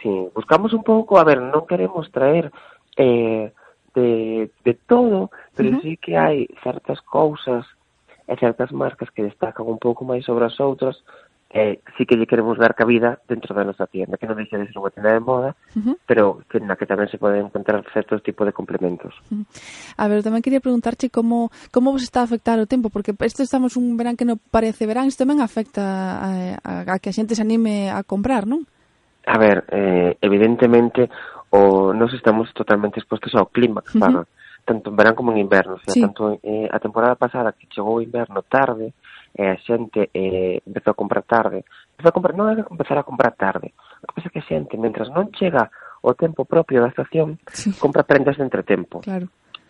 si 0.02 0.10
buscamos 0.34 0.74
un 0.74 0.84
pouco, 0.84 1.18
a 1.18 1.26
ver, 1.26 1.42
non 1.42 1.66
queremos 1.66 2.10
traer 2.14 2.52
eh, 2.98 3.52
de, 3.96 4.52
de 4.64 4.74
todo, 4.86 5.32
pero 5.56 5.70
uh 5.70 5.74
-huh. 5.74 5.82
sí 5.82 5.98
que 5.98 6.18
hai 6.18 6.46
certas 6.62 7.02
cousas 7.02 7.66
e 8.28 8.34
eh, 8.34 8.38
certas 8.38 8.72
marcas 8.72 9.10
que 9.10 9.26
destacan 9.26 9.66
un 9.66 9.80
pouco 9.80 10.06
máis 10.06 10.22
sobre 10.28 10.46
as 10.46 10.60
outras, 10.60 11.02
eh, 11.50 11.80
sí 11.98 12.06
que 12.06 12.16
lle 12.20 12.28
queremos 12.28 12.60
dar 12.60 12.76
cabida 12.76 13.18
dentro 13.28 13.56
da 13.56 13.64
nosa 13.64 13.88
tienda, 13.88 14.20
que 14.20 14.28
non 14.28 14.36
deixa 14.36 14.60
de 14.60 14.68
ser 14.68 14.78
unha 14.78 14.92
tienda 14.92 15.16
de 15.16 15.24
moda, 15.24 15.56
uh 15.74 15.80
-huh. 15.80 15.96
pero 16.06 16.44
que 16.52 16.60
na 16.60 16.76
que 16.76 16.86
tamén 16.86 17.08
se 17.08 17.18
poden 17.18 17.48
encontrar 17.48 17.82
certos 17.96 18.20
tipos 18.22 18.44
de 18.44 18.54
complementos. 18.54 19.16
Uh 19.32 19.42
-huh. 19.42 19.46
A 19.96 20.06
ver, 20.12 20.22
tamén 20.22 20.44
quería 20.44 20.62
preguntarche 20.62 21.08
como 21.10 21.50
como 21.72 21.96
vos 21.96 22.04
está 22.04 22.22
a 22.22 22.28
afectar 22.28 22.60
o 22.60 22.70
tempo, 22.70 22.92
porque 22.92 23.16
este 23.24 23.48
estamos 23.48 23.80
un 23.80 23.96
verán 23.96 24.20
que 24.20 24.28
non 24.28 24.38
parece 24.38 24.86
verán, 24.86 25.08
isto 25.08 25.24
tamén 25.24 25.40
afecta 25.40 25.82
a, 26.22 26.30
a, 26.62 26.74
a 26.86 27.00
que 27.00 27.10
a 27.10 27.16
xente 27.16 27.34
se 27.34 27.42
anime 27.42 27.90
a 27.90 28.04
comprar, 28.04 28.44
non? 28.44 28.68
A 29.28 29.38
ver, 29.38 29.66
eh, 29.70 30.18
evidentemente 30.22 31.10
o 31.52 31.94
nos 31.94 32.14
estamos 32.14 32.54
totalmente 32.54 33.00
expostos 33.00 33.36
ao 33.36 33.52
clima 33.52 33.84
que 33.84 34.00
paga, 34.00 34.24
uh 34.24 34.24
-huh. 34.24 34.64
tanto 34.64 34.90
en 34.90 34.96
verán 34.96 35.16
como 35.16 35.32
en 35.32 35.44
inverno, 35.44 35.76
o 35.76 35.80
sea, 35.84 35.94
sí. 35.94 36.02
tanto 36.02 36.40
eh, 36.44 36.68
a 36.72 36.80
temporada 36.80 37.16
pasada 37.16 37.52
que 37.52 37.68
chegou 37.68 38.00
o 38.00 38.04
inverno 38.04 38.44
tarde, 38.44 38.96
e 39.36 39.44
eh, 39.44 39.52
a 39.52 39.58
xente 39.64 40.10
eh, 40.16 40.64
empezou 40.64 40.92
a 40.92 41.00
comprar 41.00 41.24
tarde, 41.24 41.64
empezou 41.96 42.10
a 42.12 42.16
comprar, 42.16 42.36
non 42.36 42.48
era 42.52 42.64
empezar 42.68 43.00
a 43.00 43.08
comprar 43.08 43.36
tarde, 43.36 43.76
o 44.00 44.08
que 44.08 44.16
pasa 44.16 44.28
é 44.28 44.34
que 44.34 44.42
a 44.44 44.48
xente, 44.48 44.80
mentras 44.80 45.12
non 45.12 45.32
chega 45.36 45.72
o 46.04 46.16
tempo 46.16 46.48
propio 46.48 46.80
da 46.80 46.92
estación, 46.92 47.40
sí. 47.52 47.76
compra 47.80 48.08
prendas 48.08 48.40
de 48.40 48.44
entretempo. 48.48 49.04
Claro. 49.04 49.28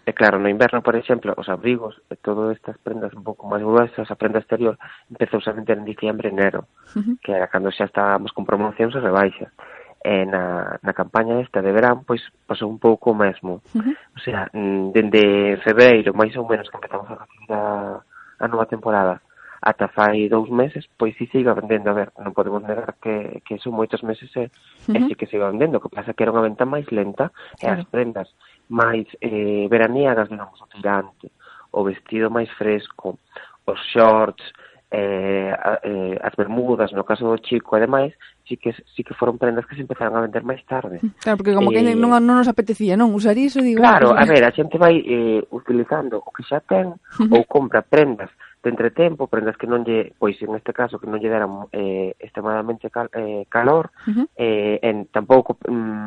E 0.08 0.14
claro, 0.14 0.40
no 0.40 0.48
inverno, 0.48 0.80
por 0.82 0.96
exemplo, 0.96 1.36
os 1.36 1.52
abrigos 1.52 2.00
e 2.08 2.16
todas 2.16 2.56
estas 2.56 2.80
prendas 2.80 3.12
un 3.12 3.28
pouco 3.28 3.44
máis 3.44 3.60
gruesas, 3.60 4.08
a 4.08 4.16
prenda 4.16 4.40
exterior, 4.40 4.80
empezou 5.12 5.44
a 5.44 5.52
vender 5.52 5.76
en 5.76 5.84
diciembre, 5.84 6.32
enero, 6.32 6.64
uh 6.96 7.04
-huh. 7.04 7.20
que 7.20 7.36
era 7.36 7.52
cando 7.52 7.76
xa 7.76 7.92
estábamos 7.92 8.32
con 8.32 8.48
promocións 8.48 8.96
e 8.96 9.04
rebaixas. 9.04 9.52
E 10.00 10.24
na, 10.24 10.80
na 10.80 10.94
campaña 10.96 11.44
esta 11.44 11.60
de 11.60 11.76
verán, 11.76 12.08
pois 12.08 12.24
pasou 12.48 12.72
un 12.72 12.80
pouco 12.80 13.12
o 13.12 13.20
mesmo. 13.20 13.60
Uh 13.76 13.84
-huh. 13.84 13.96
O 14.16 14.20
sea, 14.24 14.48
mm, 14.56 14.96
dende 14.96 15.60
febreiro, 15.68 16.16
máis 16.16 16.32
ou 16.40 16.48
menos, 16.48 16.72
que 16.72 16.80
empezamos 16.80 17.12
a 17.12 17.20
recibir 17.28 17.52
a, 17.52 18.00
a 18.40 18.46
nova 18.48 18.64
temporada, 18.64 19.20
ata 19.60 19.92
fai 19.92 20.30
dous 20.32 20.48
meses, 20.48 20.88
pois 20.96 21.20
si 21.20 21.28
siga 21.28 21.52
vendendo. 21.52 21.92
A 21.92 21.98
ver, 22.00 22.10
non 22.16 22.32
podemos 22.32 22.64
negar 22.64 22.96
que, 23.04 23.44
que 23.44 23.60
son 23.60 23.76
moitos 23.76 24.00
meses 24.08 24.32
e, 24.40 24.48
uh 24.48 24.48
-huh. 24.48 24.96
e 24.96 25.00
si 25.12 25.20
que 25.20 25.28
siga 25.28 25.52
vendendo. 25.52 25.78
O 25.78 25.84
que 25.84 25.92
pasa 25.92 26.16
que 26.16 26.24
era 26.24 26.32
unha 26.32 26.48
venta 26.48 26.64
máis 26.64 26.88
lenta 26.96 27.36
claro. 27.60 27.60
e 27.60 27.68
as 27.76 27.84
prendas 27.92 28.32
máis 28.70 29.08
eh, 29.22 29.68
veraniegas, 29.70 30.30
digamos, 30.30 30.60
o 30.62 30.68
tirante, 30.68 31.32
o 31.72 31.84
vestido 31.84 32.30
máis 32.30 32.50
fresco, 32.58 33.20
os 33.66 33.80
shorts, 33.92 34.44
eh, 34.90 35.52
eh, 35.84 36.20
as 36.24 36.34
bermudas, 36.36 36.94
no 36.94 37.04
caso 37.04 37.28
do 37.28 37.38
chico, 37.44 37.76
ademais, 37.76 38.16
sí 38.48 38.56
que, 38.56 38.72
sí 38.96 39.04
que 39.04 39.14
foron 39.14 39.38
prendas 39.38 39.66
que 39.66 39.76
se 39.76 39.82
empezaron 39.84 40.16
a 40.16 40.24
vender 40.24 40.44
máis 40.48 40.64
tarde. 40.64 41.04
Claro, 41.20 41.38
porque 41.44 41.52
como 41.52 41.72
eh, 41.72 41.84
que 41.84 41.96
non, 41.96 42.16
non 42.24 42.40
nos 42.40 42.48
apetecía, 42.48 42.96
non? 42.96 43.12
Usar 43.12 43.36
iso, 43.36 43.60
digo... 43.60 43.84
Ah, 43.84 44.00
claro, 44.00 44.16
a 44.16 44.24
eh. 44.24 44.30
ver, 44.32 44.48
a 44.48 44.56
xente 44.56 44.80
vai 44.80 45.04
eh, 45.04 45.44
utilizando 45.52 46.24
o 46.24 46.32
que 46.32 46.48
xa 46.48 46.64
ten 46.64 46.96
ou 47.36 47.44
compra 47.44 47.84
prendas 47.84 48.32
de 48.64 48.72
entretempo, 48.72 49.28
prendas 49.28 49.60
que 49.60 49.68
non 49.68 49.84
lle, 49.84 50.16
pois 50.16 50.40
en 50.40 50.56
este 50.56 50.72
caso, 50.72 51.00
que 51.04 51.08
non 51.12 51.20
lle 51.20 51.28
deran 51.28 51.68
eh, 51.76 52.16
extremadamente 52.24 52.88
cal, 52.88 53.12
eh, 53.12 53.44
calor, 53.52 53.92
uh 54.08 54.24
-huh. 54.24 54.26
eh, 54.40 54.80
en, 54.88 55.12
tampouco 55.12 55.60
mm, 55.68 56.07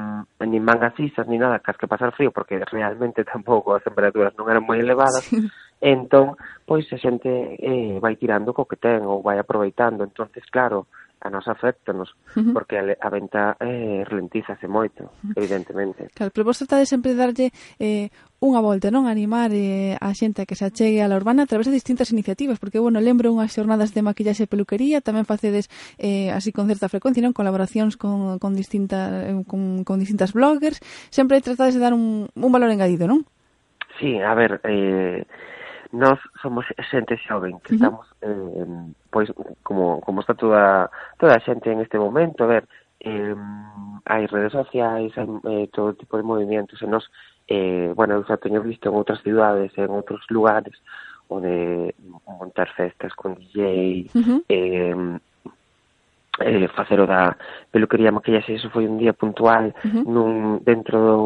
nin 0.60 0.68
mangas 0.68 0.92
isas, 1.00 1.24
nin 1.24 1.40
nada, 1.40 1.64
cas 1.64 1.80
que 1.80 1.88
pasar 1.88 2.12
frío, 2.12 2.30
porque 2.30 2.60
realmente 2.60 3.24
tampouco 3.32 3.72
as 3.72 3.82
temperaturas 3.82 4.36
non 4.36 4.52
eran 4.52 4.68
moi 4.68 4.76
elevadas, 4.76 5.24
sí. 5.24 5.48
entón, 5.80 6.36
pois 6.68 6.84
a 6.92 7.00
xente 7.00 7.56
eh, 7.56 7.96
vai 7.96 8.20
tirando 8.20 8.52
co 8.52 8.68
que 8.68 8.76
ten 8.76 9.08
ou 9.08 9.24
vai 9.24 9.40
aproveitando, 9.40 10.04
entonces 10.04 10.44
claro, 10.52 10.84
a 11.20 11.28
nos 11.28 11.46
afectanos, 11.48 12.16
uh 12.34 12.40
-huh. 12.40 12.52
porque 12.52 12.80
a, 12.80 12.84
a 12.84 13.08
venta 13.12 13.56
eh, 13.60 14.04
ralentízase 14.08 14.64
moito, 14.66 15.12
evidentemente. 15.36 16.08
Claro, 16.16 16.32
pero 16.32 16.48
vos 16.48 16.56
tratades 16.56 16.88
sempre 16.88 17.12
de 17.12 17.18
darlle 17.20 17.46
eh, 17.78 18.08
unha 18.40 18.64
volta, 18.64 18.88
non? 18.88 19.04
Animar 19.04 19.52
eh, 19.52 20.00
a 20.00 20.16
xente 20.16 20.40
a 20.42 20.48
que 20.48 20.56
se 20.56 20.64
achegue 20.64 21.04
a 21.04 21.08
la 21.12 21.20
urbana 21.20 21.44
a 21.44 21.50
través 21.50 21.68
de 21.68 21.76
distintas 21.76 22.08
iniciativas, 22.08 22.56
porque, 22.56 22.80
bueno, 22.80 22.96
lembro 23.04 23.28
unhas 23.28 23.52
xornadas 23.52 23.92
de 23.92 24.00
maquillaxe 24.00 24.48
e 24.48 24.52
peluquería, 24.52 25.04
tamén 25.04 25.28
facedes 25.28 25.68
eh, 26.00 26.32
así 26.32 26.56
con 26.56 26.64
certa 26.64 26.88
frecuencia, 26.88 27.20
non? 27.20 27.36
Colaboracións 27.36 28.00
con, 28.00 28.40
con, 28.40 28.56
distinta, 28.56 29.28
eh, 29.28 29.36
con, 29.44 29.84
con 29.84 30.00
distintas 30.00 30.32
bloggers, 30.32 30.80
sempre 31.12 31.44
tratades 31.44 31.76
de 31.76 31.84
dar 31.84 31.92
un, 31.92 32.32
un 32.32 32.50
valor 32.50 32.72
engadido, 32.72 33.04
non? 33.04 33.28
Sí, 34.00 34.16
a 34.16 34.32
ver, 34.32 34.64
eh, 34.64 35.28
nós 35.92 36.18
somos 36.40 36.64
xente 36.90 37.16
xoven 37.26 37.58
que 37.60 37.74
estamos 37.74 38.06
uh 38.22 38.28
-huh. 38.28 38.62
eh, 38.62 38.92
pois 39.10 39.28
como 39.62 40.00
como 40.00 40.20
está 40.20 40.34
toda 40.34 40.90
toda 41.18 41.34
a 41.36 41.40
xente 41.40 41.72
en 41.72 41.80
este 41.80 41.98
momento, 41.98 42.44
a 42.44 42.46
ver, 42.46 42.64
eh, 43.00 43.34
hai 44.06 44.26
redes 44.26 44.52
sociais, 44.52 45.10
hai 45.18 45.26
eh, 45.26 45.66
todo 45.72 45.98
tipo 45.98 46.16
de 46.16 46.22
movimentos, 46.22 46.80
e 46.82 46.86
nos 46.86 47.04
eh, 47.48 47.90
bueno, 47.96 48.14
eu 48.14 48.24
xa 48.24 48.36
teño 48.38 48.62
visto 48.62 48.88
en 48.88 48.94
outras 48.94 49.20
cidades, 49.26 49.74
en 49.76 49.90
outros 49.90 50.22
lugares 50.30 50.76
onde 51.30 51.94
montar 52.26 52.68
festas 52.74 53.14
con 53.14 53.34
DJ, 53.34 54.06
uh 54.14 54.22
-huh. 54.22 54.40
eh, 54.48 54.94
eh, 56.40 56.68
facer 56.68 57.00
o 57.00 57.06
da 57.06 57.36
peluquería 57.70 58.14
maquillaxe, 58.14 58.54
eso 58.54 58.70
foi 58.70 58.86
un 58.86 58.98
día 58.98 59.12
puntual 59.12 59.74
uh 59.74 59.90
-huh. 59.90 60.04
nun, 60.06 60.62
dentro 60.62 60.96
do, 60.98 61.18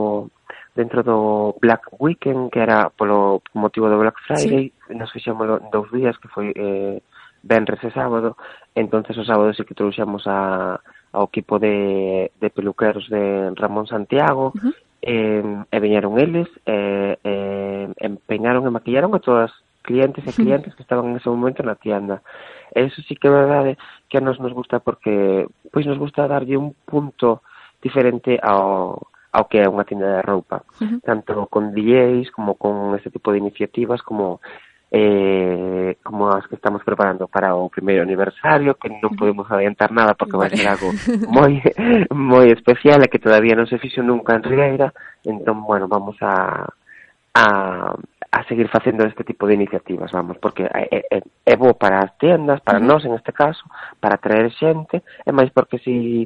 dentro 0.75 1.03
do 1.03 1.55
Black 1.61 1.83
Weekend, 1.99 2.51
que 2.51 2.61
era 2.61 2.91
polo 2.91 3.43
motivo 3.55 3.89
do 3.89 3.99
Black 3.99 4.19
Friday, 4.27 4.73
sí. 4.73 4.95
nos 4.95 5.13
fixemos 5.13 5.47
dous 5.71 5.91
días, 5.93 6.19
que 6.19 6.29
foi 6.29 6.53
eh, 6.55 7.01
Benres 7.45 7.83
e 7.85 7.91
sábado, 7.93 8.37
entonces 8.75 9.17
o 9.19 9.25
sábado 9.25 9.53
sí 9.53 9.65
que 9.65 9.77
trouxemos 9.77 10.27
a, 10.27 10.81
ao 11.13 11.29
equipo 11.29 11.59
de, 11.59 12.33
de 12.41 12.49
peluqueros 12.51 13.07
de 13.09 13.53
Ramón 13.55 13.87
Santiago, 13.87 14.51
uh 14.51 14.59
-huh. 14.59 14.75
eh, 15.03 15.45
e 15.71 15.77
viñeron 15.79 16.19
eles, 16.19 16.49
eh, 16.67 17.21
eh, 17.23 17.87
empeñaron 18.01 18.67
e 18.67 18.75
maquillaron 18.75 19.15
a 19.15 19.21
todas 19.21 19.53
clientes 19.85 20.25
e 20.25 20.33
clientes 20.33 20.75
que 20.75 20.83
estaban 20.83 21.13
en 21.13 21.21
ese 21.21 21.29
momento 21.29 21.63
na 21.63 21.77
tienda. 21.77 22.25
Eso 22.73 23.05
sí 23.05 23.15
que 23.15 23.29
é 23.29 23.31
verdade 23.31 23.77
que 24.09 24.17
a 24.19 24.25
nos 24.25 24.41
nos 24.41 24.57
gusta 24.57 24.81
porque 24.81 25.45
pois 25.71 25.85
nos 25.85 26.01
gusta 26.01 26.27
darlle 26.27 26.57
un 26.57 26.73
punto 26.89 27.45
diferente 27.85 28.41
ao, 28.41 29.05
ao 29.35 29.51
que 29.51 29.59
é 29.59 29.67
unha 29.67 29.83
tienda 29.83 30.07
de 30.07 30.23
roupa, 30.23 30.63
uh 30.63 30.87
-huh. 30.87 30.99
tanto 31.03 31.51
con 31.51 31.75
DJs 31.75 32.31
como 32.31 32.55
con 32.55 32.95
este 32.95 33.11
tipo 33.11 33.35
de 33.35 33.43
iniciativas 33.43 33.99
como 34.07 34.39
eh, 34.95 35.99
como 36.07 36.31
as 36.31 36.47
que 36.47 36.55
estamos 36.55 36.87
preparando 36.87 37.27
para 37.27 37.59
o 37.59 37.67
primeiro 37.67 38.07
aniversario, 38.07 38.79
que 38.79 38.87
non 38.87 39.19
podemos 39.19 39.51
adiantar 39.51 39.91
nada 39.91 40.15
porque 40.15 40.39
vai 40.39 40.55
ser 40.55 40.71
algo 40.71 40.95
moi 41.27 41.59
moi 42.15 42.47
especial 42.55 43.03
e 43.03 43.11
que 43.11 43.19
todavía 43.19 43.59
non 43.59 43.67
se 43.67 43.83
fixo 43.83 44.07
nunca 44.07 44.39
en 44.39 44.47
Ribeira, 44.47 44.95
entón, 45.27 45.67
bueno, 45.67 45.91
vamos 45.91 46.15
a 46.23 46.63
a, 47.35 47.99
a 48.31 48.41
seguir 48.47 48.71
facendo 48.71 49.03
este 49.03 49.27
tipo 49.27 49.51
de 49.51 49.59
iniciativas, 49.59 50.15
vamos, 50.15 50.39
porque 50.39 50.63
é, 50.63 51.03
é, 51.11 51.23
é 51.43 51.55
bo 51.59 51.75
para 51.75 51.99
as 51.99 52.15
tiendas, 52.23 52.63
para 52.63 52.79
nós 52.79 53.03
en 53.03 53.19
este 53.19 53.35
caso, 53.35 53.67
para 53.99 54.23
traer 54.23 54.55
xente, 54.55 55.03
e 55.27 55.31
máis 55.35 55.51
porque 55.51 55.83
si 55.83 56.23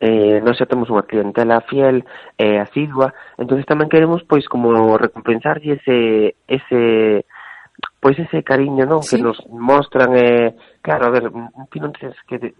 eh, 0.00 0.40
nós 0.44 0.56
xa 0.58 0.66
temos 0.66 0.90
unha 0.92 1.08
clientela 1.08 1.64
fiel 1.68 2.04
e 2.36 2.44
eh, 2.44 2.58
asidua, 2.60 3.12
entonces 3.38 3.64
tamén 3.64 3.90
queremos 3.90 4.22
pois 4.28 4.44
como 4.48 4.96
recompensarlle 5.00 5.80
ese 5.80 6.36
ese 6.46 7.24
pois 8.00 8.18
ese 8.18 8.44
cariño, 8.44 8.84
non, 8.84 9.00
sí. 9.02 9.16
que 9.16 9.22
nos 9.24 9.40
mostran 9.48 10.12
eh, 10.14 10.54
claro, 10.84 11.08
a 11.08 11.10
ver, 11.10 11.32
ti 11.72 11.80
non 11.80 11.90
tens 11.96 12.14
que 12.28 12.36
te, 12.36 12.52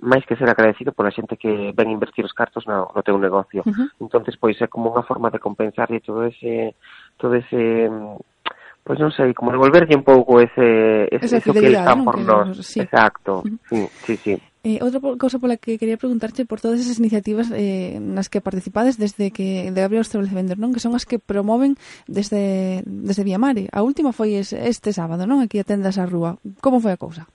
máis 0.00 0.24
que 0.24 0.34
ser 0.34 0.48
agradecido 0.48 0.96
pola 0.96 1.12
xente 1.12 1.36
que 1.36 1.76
ven 1.76 1.92
invertir 1.92 2.24
os 2.24 2.32
cartos 2.32 2.64
no, 2.64 2.88
no 2.90 3.00
teu 3.04 3.20
negocio. 3.20 3.62
Uh 3.68 3.72
-huh. 3.72 3.88
Entonces 4.00 4.34
pois 4.40 4.56
é 4.64 4.66
como 4.66 4.88
unha 4.88 5.04
forma 5.04 5.28
de 5.28 5.38
compensarlle 5.38 6.00
todo 6.00 6.24
ese 6.24 6.72
todo 7.20 7.36
ese 7.36 7.86
pois 8.88 8.96
non 8.96 9.12
sei, 9.12 9.36
como 9.36 9.52
devolverlle 9.52 9.92
un 9.92 10.00
pouco 10.00 10.40
ese, 10.40 11.12
ese 11.12 11.44
eso 11.44 11.52
que 11.52 11.60
eles 11.60 11.84
por 12.00 12.16
nós. 12.24 12.56
Sí. 12.64 12.80
Exacto, 12.80 13.44
uh 13.44 13.52
-huh. 13.52 13.60
sí, 13.68 13.84
sí, 14.08 14.14
sí. 14.16 14.34
Eh, 14.64 14.80
outra 14.80 14.98
cousa 15.20 15.36
pola 15.36 15.60
que 15.60 15.76
quería 15.76 16.00
preguntarche 16.00 16.48
por 16.48 16.58
todas 16.64 16.80
esas 16.80 16.96
iniciativas 16.96 17.52
eh, 17.52 18.00
nas 18.00 18.32
que 18.32 18.40
participades 18.40 18.96
desde 18.96 19.28
que 19.28 19.68
de 19.70 19.80
abrir 19.84 20.00
o 20.00 20.06
establecemento, 20.08 20.56
non? 20.56 20.72
Que 20.72 20.80
son 20.80 20.96
as 20.96 21.04
que 21.04 21.20
promoven 21.20 21.76
desde, 22.08 22.80
desde 22.88 23.28
Viamare. 23.28 23.68
A 23.76 23.84
última 23.84 24.16
foi 24.16 24.40
este 24.40 24.90
sábado, 24.96 25.28
non? 25.28 25.44
Aquí 25.44 25.60
a 25.60 25.68
tendas 25.68 26.00
a 26.00 26.08
rúa. 26.08 26.40
Como 26.64 26.80
foi 26.80 26.96
a 26.96 27.00
cousa? 27.00 27.28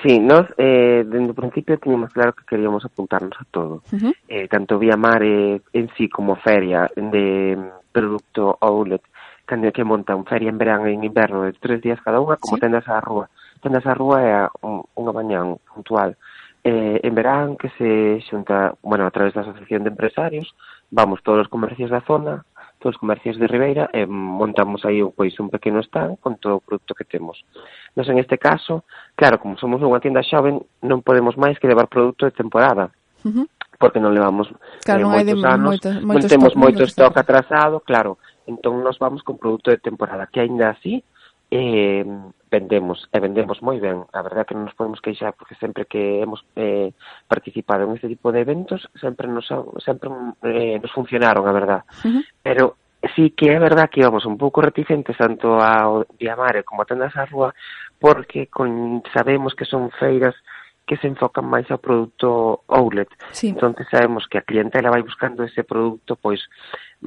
Sí, 0.00 0.16
nós 0.16 0.48
eh, 0.56 1.04
dende 1.04 1.36
o 1.36 1.38
principio 1.38 1.76
tiñamos 1.76 2.16
claro 2.16 2.32
que 2.32 2.48
queríamos 2.48 2.80
apuntarnos 2.88 3.36
a 3.36 3.44
todo. 3.52 3.84
Uh 3.92 4.08
-huh. 4.08 4.14
eh, 4.32 4.48
tanto 4.48 4.80
Viamare 4.80 5.60
en 5.76 5.86
sí 6.00 6.08
como 6.08 6.40
feria 6.40 6.88
de 6.96 7.56
producto 7.92 8.56
outlet 8.60 9.04
que, 9.46 9.72
que 9.72 9.84
montan 9.84 10.26
feria 10.26 10.50
en 10.50 10.58
verán 10.58 10.86
e 10.86 10.92
en 10.92 11.04
inverno 11.04 11.42
de 11.42 11.54
tres 11.54 11.80
días 11.80 12.02
cada 12.02 12.20
unha, 12.20 12.36
como 12.36 12.58
sí. 12.58 12.60
tendas 12.60 12.86
a 12.90 13.00
rúa. 13.00 13.30
Tendas 13.62 13.86
a 13.86 13.94
rúa 13.94 14.18
é 14.20 14.34
unha 14.62 15.12
mañán 15.14 15.56
puntual. 15.70 16.18
Eh, 16.66 16.98
en 17.06 17.14
verán 17.14 17.54
que 17.54 17.70
se 17.78 18.18
xunta, 18.26 18.74
bueno, 18.82 19.06
a 19.06 19.14
través 19.14 19.32
da 19.38 19.46
Asociación 19.46 19.86
de 19.86 19.94
Empresarios, 19.94 20.50
vamos 20.90 21.22
todos 21.22 21.46
os 21.46 21.52
comercios 21.52 21.94
da 21.94 22.02
zona, 22.02 22.42
todos 22.82 22.98
os 22.98 23.00
comercios 23.00 23.38
de 23.38 23.46
Ribeira, 23.46 23.86
e 23.94 24.02
montamos 24.04 24.82
aí 24.82 24.98
pois, 25.14 25.38
un 25.38 25.48
pequeno 25.48 25.78
stand 25.86 26.18
con 26.18 26.36
todo 26.42 26.58
o 26.58 26.64
produto 26.64 26.98
que 26.98 27.06
temos. 27.06 27.38
Nos 27.94 28.10
en 28.10 28.18
este 28.18 28.36
caso, 28.36 28.82
claro, 29.14 29.38
como 29.38 29.54
somos 29.56 29.78
unha 29.78 30.02
tienda 30.02 30.26
xoven, 30.26 30.58
non 30.82 31.06
podemos 31.06 31.38
máis 31.38 31.54
que 31.62 31.70
levar 31.70 31.86
produto 31.86 32.26
de 32.26 32.34
temporada. 32.34 32.90
Uh 33.22 33.30
-huh 33.30 33.46
porque 33.78 34.00
non 34.00 34.16
levamos 34.16 34.48
claro, 34.84 35.12
eh, 35.12 35.12
moitos 35.12 35.20
hai 35.20 35.24
de, 35.24 35.34
anos, 35.44 35.68
moito, 35.68 35.88
moitos 36.00 36.24
non 36.24 36.32
temos 36.32 36.52
moito 36.56 36.82
stock 36.88 37.14
atrasado, 37.16 37.80
claro, 37.84 38.16
Entón 38.46 38.82
nos 38.82 38.98
vamos 38.98 39.22
con 39.22 39.38
produto 39.38 39.70
de 39.70 39.78
temporada, 39.78 40.28
que 40.30 40.40
aínda 40.40 40.70
así 40.70 41.02
eh, 41.50 42.04
vendemos, 42.50 43.08
e 43.12 43.18
vendemos 43.20 43.62
moi 43.62 43.78
ben. 43.78 44.06
A 44.10 44.22
verdad 44.22 44.46
que 44.46 44.54
non 44.54 44.66
nos 44.66 44.78
podemos 44.78 45.02
queixar 45.02 45.34
porque 45.34 45.58
sempre 45.58 45.86
que 45.86 46.22
hemos 46.22 46.42
eh, 46.56 46.90
participado 47.26 47.86
en 47.86 47.94
este 47.94 48.08
tipo 48.08 48.30
de 48.30 48.42
eventos 48.42 48.86
sempre 48.98 49.26
nos 49.28 49.46
sempre 49.82 50.10
eh, 50.42 50.78
nos 50.78 50.92
funcionaron, 50.92 51.46
a 51.46 51.52
verdad. 51.52 51.82
Uh 52.02 52.18
-huh. 52.18 52.22
Pero 52.42 52.64
sí 53.14 53.30
que 53.30 53.52
é 53.52 53.58
verdad 53.58 53.90
que 53.90 54.00
íbamos 54.00 54.26
un 54.26 54.38
pouco 54.38 54.60
reticentes 54.60 55.16
tanto 55.16 55.60
ao 55.60 56.06
Diamare 56.18 56.64
como 56.64 56.82
a 56.82 56.88
tendas 56.88 57.14
á 57.14 57.26
rúa 57.26 57.54
porque 57.98 58.46
con, 58.46 59.02
sabemos 59.14 59.54
que 59.54 59.64
son 59.64 59.90
feiras 59.94 60.34
que 60.86 60.96
se 61.02 61.10
enfocan 61.10 61.44
máis 61.44 61.66
ao 61.68 61.82
produto 61.82 62.62
outlet. 62.70 63.10
Sí. 63.34 63.50
Entón, 63.50 63.74
sabemos 63.90 64.24
que 64.30 64.38
a 64.38 64.46
clientela 64.46 64.94
vai 64.94 65.02
buscando 65.02 65.42
ese 65.42 65.66
produto 65.66 66.14
pois 66.14 66.40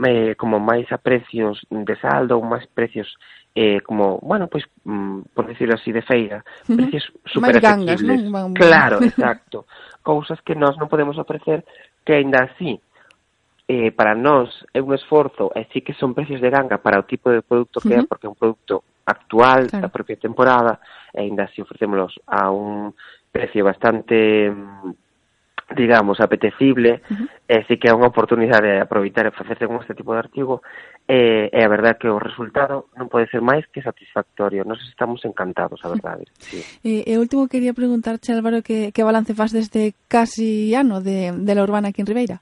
eh, 0.04 0.36
como 0.36 0.60
máis 0.60 0.92
a 0.92 1.00
precios 1.00 1.64
de 1.72 1.96
saldo 1.98 2.36
ou 2.38 2.44
máis 2.44 2.68
precios 2.68 3.08
eh, 3.56 3.82
como, 3.82 4.20
bueno, 4.22 4.48
pois, 4.48 4.64
mm, 4.84 5.34
por 5.34 5.48
decirlo 5.48 5.76
así, 5.76 5.92
de 5.92 6.04
feira, 6.04 6.38
uh 6.38 6.70
-huh. 6.70 6.78
precios 6.78 7.12
super 7.26 7.60
gangas, 7.60 8.02
non? 8.04 8.54
Claro, 8.54 9.02
exacto. 9.10 9.66
Cousas 10.04 10.40
que 10.46 10.54
nós 10.54 10.78
non 10.78 10.92
podemos 10.92 11.18
ofrecer 11.18 11.66
que 12.06 12.14
ainda 12.14 12.46
así 12.46 12.78
eh, 13.70 13.92
para 13.92 14.14
nós 14.14 14.50
é 14.74 14.82
un 14.82 14.94
esforzo, 14.94 15.54
e 15.56 15.66
sí 15.74 15.82
que 15.82 15.94
son 15.94 16.14
precios 16.14 16.42
de 16.42 16.50
ganga 16.50 16.78
para 16.82 17.00
o 17.00 17.08
tipo 17.08 17.30
de 17.30 17.42
produto 17.42 17.82
que 17.82 17.96
uh 17.96 18.02
-huh. 18.02 18.06
é, 18.06 18.10
porque 18.10 18.28
é 18.28 18.34
un 18.34 18.38
produto 18.38 18.84
actual, 19.06 19.66
claro. 19.70 19.82
da 19.82 19.90
propia 19.90 20.18
temporada, 20.18 20.80
e 21.14 21.22
ainda 21.22 21.46
así 21.46 21.62
ofrecémolos 21.62 22.14
a 22.26 22.50
un 22.54 22.94
precio 23.32 23.64
bastante 23.64 24.50
mm, 24.50 24.92
digamos, 25.76 26.20
apetecible, 26.20 27.02
uh 27.10 27.16
-huh. 27.16 27.30
eh, 27.48 27.64
sí 27.68 27.78
que 27.78 27.90
é 27.90 27.94
unha 27.94 28.10
oportunidade 28.10 28.66
de 28.66 28.82
aproveitar 28.82 29.30
e 29.30 29.32
facerse 29.32 29.70
con 29.70 29.78
este 29.78 29.94
tipo 29.94 30.14
de 30.14 30.20
artigo, 30.26 30.62
e, 31.06 31.50
eh, 31.50 31.54
e 31.54 31.62
a 31.62 31.70
verdad 31.70 31.98
que 31.98 32.10
o 32.10 32.18
resultado 32.18 32.90
non 32.98 33.10
pode 33.10 33.30
ser 33.30 33.42
máis 33.42 33.66
que 33.70 33.86
satisfactorio. 33.86 34.66
Nos 34.66 34.82
estamos 34.90 35.22
encantados, 35.26 35.82
a 35.86 35.90
verdade. 35.94 36.26
Sí. 36.42 36.66
E, 36.82 37.06
e 37.06 37.14
último 37.22 37.46
quería 37.46 37.78
preguntarche, 37.78 38.34
Álvaro, 38.34 38.66
que, 38.66 38.90
que 38.90 39.06
balance 39.06 39.38
faz 39.38 39.54
deste 39.54 39.94
casi 40.10 40.74
ano 40.74 41.02
de, 41.02 41.34
de 41.34 41.54
la 41.54 41.62
urbana 41.62 41.94
aquí 41.94 42.02
en 42.02 42.10
Ribeira? 42.10 42.42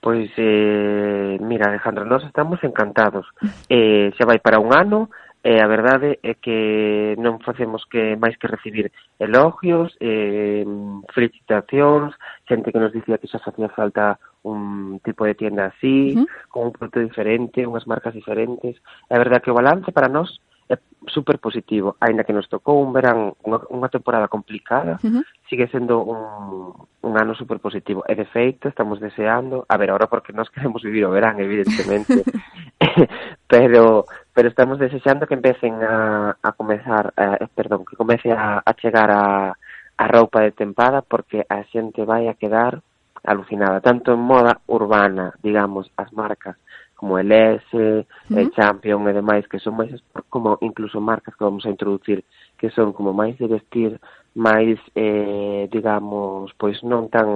Pois, 0.00 0.30
eh, 0.36 1.36
mira, 1.40 1.72
Alejandro, 1.72 2.04
nós 2.04 2.22
estamos 2.24 2.62
encantados. 2.62 3.26
Eh, 3.68 4.12
xa 4.16 4.24
vai 4.28 4.38
para 4.38 4.60
un 4.60 4.70
ano, 4.70 5.10
e 5.44 5.60
a 5.62 5.66
verdade 5.70 6.18
é 6.22 6.34
que 6.34 7.14
non 7.16 7.38
facemos 7.38 7.86
que 7.86 8.18
máis 8.18 8.34
que 8.36 8.50
recibir 8.50 8.90
elogios, 9.22 9.94
eh, 10.02 10.66
felicitacións, 11.14 12.14
xente 12.44 12.74
que 12.74 12.82
nos 12.82 12.90
dicía 12.90 13.22
que 13.22 13.30
xa 13.30 13.38
facía 13.38 13.70
falta 13.70 14.18
un 14.42 14.98
tipo 15.04 15.24
de 15.24 15.38
tienda 15.38 15.70
así, 15.70 16.14
uh 16.16 16.22
-huh. 16.22 16.26
con 16.50 16.60
un 16.68 16.72
produto 16.74 16.98
diferente, 16.98 17.66
unhas 17.66 17.86
marcas 17.86 18.14
diferentes. 18.14 18.82
É 19.06 19.16
verdade 19.18 19.46
que 19.46 19.54
o 19.54 19.58
balance 19.58 19.94
para 19.94 20.10
nós 20.10 20.42
é 20.68 20.76
super 21.08 21.38
positivo, 21.38 21.96
aínda 22.00 22.24
que 22.24 22.36
nos 22.36 22.48
tocou 22.48 22.84
un 22.84 22.92
verán, 22.92 23.32
unha, 23.40 23.64
unha 23.72 23.88
temporada 23.88 24.28
complicada, 24.28 25.00
uh 25.00 25.08
-huh. 25.08 25.22
sigue 25.48 25.70
sendo 25.72 26.04
un, 26.04 26.76
un 27.00 27.12
ano 27.16 27.32
super 27.38 27.56
positivo. 27.58 28.04
E 28.04 28.14
de 28.14 28.26
feito, 28.28 28.68
estamos 28.68 29.00
deseando, 29.00 29.64
a 29.64 29.76
ver, 29.80 29.88
ahora 29.90 30.10
porque 30.12 30.36
nós 30.36 30.50
queremos 30.52 30.82
vivir 30.84 31.08
o 31.08 31.14
verán, 31.14 31.40
evidentemente, 31.40 32.20
pero 33.48 34.04
pero 34.38 34.50
estamos 34.50 34.78
desexando 34.78 35.26
que 35.26 35.34
empecen 35.34 35.82
a, 35.82 36.36
a 36.40 36.52
comezar, 36.52 37.12
eh, 37.16 37.48
perdón, 37.56 37.84
que 37.84 37.96
comece 37.96 38.30
a, 38.30 38.62
a 38.64 38.74
chegar 38.74 39.10
a, 39.10 39.52
a 39.96 40.06
roupa 40.06 40.42
de 40.42 40.52
tempada 40.52 41.02
porque 41.02 41.44
a 41.48 41.66
xente 41.74 42.06
vai 42.06 42.30
a 42.30 42.38
quedar 42.38 42.78
alucinada, 43.26 43.82
tanto 43.82 44.14
en 44.14 44.22
moda 44.22 44.62
urbana, 44.70 45.34
digamos, 45.42 45.90
as 45.98 46.12
marcas 46.14 46.54
como 46.94 47.18
el 47.18 47.32
S, 47.32 47.66
uh 47.74 48.06
-huh. 48.30 48.50
Champion 48.54 49.02
e 49.10 49.12
demais, 49.12 49.42
que 49.50 49.58
son 49.58 49.74
máis 49.74 49.90
como 50.30 50.54
incluso 50.62 51.02
marcas 51.02 51.34
que 51.34 51.42
vamos 51.42 51.66
a 51.66 51.74
introducir, 51.74 52.22
que 52.54 52.70
son 52.70 52.94
como 52.94 53.10
máis 53.10 53.34
de 53.42 53.50
vestir, 53.50 53.98
máis, 54.38 54.78
eh, 54.94 55.66
digamos, 55.66 56.54
pois 56.54 56.78
non 56.86 57.10
tan 57.10 57.26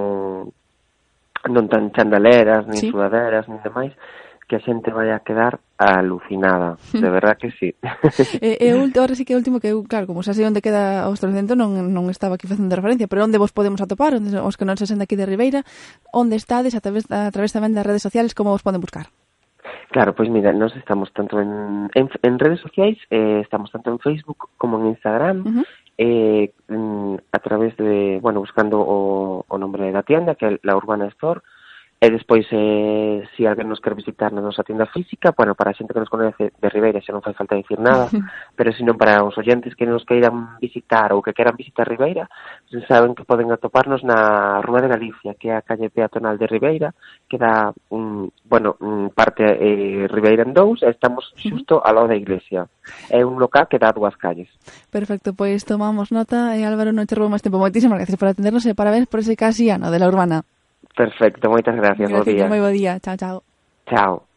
non 1.51 1.65
tan 1.67 1.91
chandaleras, 1.91 2.63
nin 2.63 2.79
sí. 2.79 2.87
sudaderas, 2.87 3.43
nin 3.51 3.59
demais, 3.59 3.91
que 4.47 4.55
a 4.57 4.63
xente 4.63 4.91
vai 4.91 5.11
a 5.11 5.23
quedar 5.23 5.59
alucinada, 5.77 6.77
de 6.91 7.09
verdad 7.17 7.37
que 7.37 7.51
sí. 7.51 7.75
Eh, 8.41 8.57
eh, 8.59 8.71
e, 8.71 8.75
e 8.75 8.99
ahora 8.99 9.15
sí 9.15 9.25
que 9.25 9.33
é 9.33 9.39
último 9.39 9.59
que 9.59 9.71
eu, 9.71 9.83
claro, 9.83 10.07
como 10.07 10.23
xa 10.23 10.35
sei 10.35 10.45
onde 10.45 10.63
queda 10.63 11.07
o 11.07 11.15
Ostrocento, 11.15 11.55
non, 11.55 11.91
non 11.91 12.11
estaba 12.11 12.35
aquí 12.35 12.47
facendo 12.47 12.75
referencia, 12.75 13.07
pero 13.07 13.23
onde 13.23 13.39
vos 13.39 13.55
podemos 13.55 13.79
atopar, 13.79 14.15
onde, 14.15 14.35
os 14.35 14.55
que 14.55 14.67
non 14.67 14.75
se 14.75 14.87
senten 14.87 15.07
aquí 15.07 15.15
de 15.15 15.27
Ribeira, 15.27 15.63
onde 16.11 16.35
estades 16.35 16.75
a 16.75 16.81
través, 16.83 17.07
a 17.11 17.31
través 17.31 17.55
tamén 17.55 17.75
das 17.75 17.87
redes 17.87 18.03
sociales, 18.03 18.35
como 18.35 18.51
vos 18.51 18.63
poden 18.63 18.83
buscar? 18.83 19.07
Claro, 19.93 20.15
pois 20.15 20.29
mira, 20.29 20.51
nós 20.51 20.75
estamos 20.75 21.13
tanto 21.13 21.39
en, 21.39 21.87
en, 21.93 22.09
en 22.09 22.39
redes 22.39 22.59
sociais, 22.59 22.97
eh, 23.09 23.39
estamos 23.43 23.71
tanto 23.71 23.91
en 23.91 23.99
Facebook 23.99 24.49
como 24.57 24.79
en 24.79 24.87
Instagram, 24.87 25.37
uh 25.45 25.51
-huh. 25.61 25.65
eh, 25.97 26.51
mm, 26.67 27.15
a 27.31 27.39
través 27.39 27.77
de, 27.77 28.19
bueno, 28.19 28.39
buscando 28.39 28.81
o, 28.81 29.45
o 29.47 29.55
nombre 29.57 29.91
da 29.91 30.03
tienda, 30.03 30.35
que 30.35 30.45
é 30.47 30.59
la 30.63 30.75
Urbana 30.75 31.07
Store, 31.13 31.41
E 32.03 32.11
despois, 32.11 32.43
eh, 32.51 33.23
se 33.31 33.47
alguén 33.47 33.71
nos 33.71 33.79
quer 33.79 33.95
visitar 33.95 34.35
na 34.35 34.43
nosa 34.43 34.67
tienda 34.67 34.83
física, 34.91 35.31
bueno, 35.31 35.55
para 35.55 35.71
a 35.71 35.77
xente 35.79 35.95
que 35.95 36.03
nos 36.03 36.11
conoce 36.11 36.51
de 36.51 36.67
Ribeira 36.67 36.99
xa 36.99 37.15
non 37.15 37.23
fai 37.23 37.31
falta 37.31 37.55
dicir 37.55 37.79
nada, 37.79 38.11
pero 38.59 38.75
senón 38.75 38.99
para 38.99 39.23
os 39.23 39.31
oyentes 39.39 39.71
que 39.71 39.87
nos 39.87 40.03
queiran 40.03 40.59
visitar 40.59 41.15
ou 41.15 41.23
que 41.23 41.31
queran 41.31 41.55
visitar 41.55 41.87
Ribeira, 41.87 42.27
se 42.67 42.83
saben 42.91 43.15
que 43.15 43.23
poden 43.23 43.55
atoparnos 43.55 44.03
na 44.03 44.59
Rúa 44.59 44.83
de 44.83 44.91
Galicia, 44.91 45.39
que 45.39 45.47
é 45.47 45.55
a 45.55 45.63
calle 45.63 45.87
peatonal 45.87 46.35
de 46.35 46.43
Ribeira, 46.43 46.91
que 47.31 47.39
dá, 47.39 47.71
mm, 47.71 48.51
bueno, 48.51 48.75
un 48.83 49.07
parte 49.15 49.47
eh, 49.47 50.03
Ribeira 50.11 50.43
en 50.43 50.51
dous, 50.51 50.83
e 50.83 50.91
estamos 50.91 51.31
xusto 51.39 51.79
ao 51.79 51.95
lado 51.95 52.11
da 52.11 52.19
iglesia. 52.19 52.67
É 53.07 53.23
un 53.23 53.39
local 53.39 53.71
que 53.71 53.79
dá 53.79 53.95
dúas 53.95 54.19
calles. 54.19 54.51
Perfecto, 54.91 55.31
pois 55.31 55.63
tomamos 55.63 56.11
nota, 56.11 56.51
e 56.59 56.67
Álvaro, 56.67 56.91
non 56.91 57.07
te 57.07 57.15
roubo 57.15 57.31
máis 57.31 57.39
tempo. 57.39 57.63
Moitísimas 57.63 57.95
gracias 57.95 58.19
por 58.19 58.27
atendernos 58.27 58.67
e 58.67 58.75
parabéns 58.75 59.07
por 59.07 59.23
ese 59.23 59.39
casi 59.39 59.71
ano 59.71 59.87
de 59.87 60.03
la 60.03 60.11
urbana. 60.11 60.43
Perfecto, 60.95 61.49
moitas 61.49 61.75
gracias, 61.75 62.09
gracias 62.09 62.11
bo 62.11 62.23
día. 62.23 62.47
Moi 62.47 62.61
bo 62.61 62.69
día, 62.69 62.99
chao, 62.99 63.17
chao. 63.17 63.43
Chao. 63.89 64.32